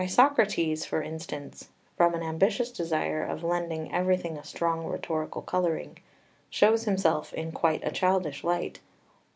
]2 0.01 0.05
Isocrates, 0.05 0.83
for 0.83 1.03
instance, 1.03 1.67
from 1.95 2.15
an 2.15 2.23
ambitious 2.23 2.71
desire 2.71 3.23
of 3.23 3.43
lending 3.43 3.93
everything 3.93 4.35
a 4.35 4.43
strong 4.43 4.83
rhetorical 4.87 5.43
colouring, 5.43 5.99
shows 6.49 6.85
himself 6.85 7.31
in 7.35 7.51
quite 7.51 7.83
a 7.85 7.91
childish 7.91 8.43
light. 8.43 8.79